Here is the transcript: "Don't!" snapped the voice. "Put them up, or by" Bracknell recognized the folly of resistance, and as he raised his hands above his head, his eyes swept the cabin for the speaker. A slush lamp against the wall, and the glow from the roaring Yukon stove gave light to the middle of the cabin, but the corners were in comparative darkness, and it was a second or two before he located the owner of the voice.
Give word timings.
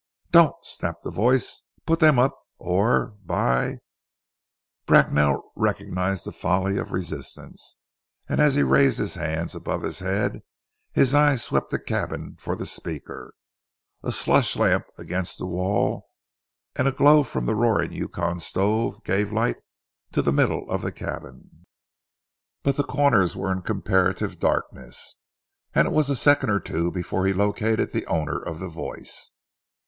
"Don't!" 0.31 0.55
snapped 0.65 1.03
the 1.03 1.11
voice. 1.11 1.61
"Put 1.85 1.99
them 1.99 2.17
up, 2.17 2.35
or 2.57 3.17
by" 3.23 3.77
Bracknell 4.87 5.51
recognized 5.55 6.25
the 6.25 6.31
folly 6.31 6.79
of 6.79 6.91
resistance, 6.91 7.77
and 8.27 8.41
as 8.41 8.55
he 8.55 8.63
raised 8.63 8.97
his 8.97 9.13
hands 9.13 9.53
above 9.53 9.83
his 9.83 9.99
head, 9.99 10.41
his 10.91 11.13
eyes 11.13 11.43
swept 11.43 11.69
the 11.69 11.77
cabin 11.77 12.35
for 12.39 12.55
the 12.55 12.65
speaker. 12.65 13.35
A 14.01 14.11
slush 14.11 14.55
lamp 14.55 14.87
against 14.97 15.37
the 15.37 15.45
wall, 15.45 16.07
and 16.75 16.87
the 16.87 16.91
glow 16.91 17.21
from 17.21 17.45
the 17.45 17.53
roaring 17.53 17.93
Yukon 17.93 18.39
stove 18.39 19.03
gave 19.03 19.31
light 19.31 19.57
to 20.13 20.23
the 20.23 20.33
middle 20.33 20.67
of 20.67 20.81
the 20.81 20.91
cabin, 20.91 21.67
but 22.63 22.75
the 22.75 22.83
corners 22.83 23.35
were 23.35 23.51
in 23.51 23.61
comparative 23.61 24.39
darkness, 24.39 25.15
and 25.75 25.87
it 25.87 25.91
was 25.91 26.09
a 26.09 26.15
second 26.15 26.49
or 26.49 26.59
two 26.59 26.89
before 26.89 27.27
he 27.27 27.33
located 27.33 27.91
the 27.91 28.07
owner 28.07 28.39
of 28.41 28.57
the 28.57 28.67
voice. 28.67 29.29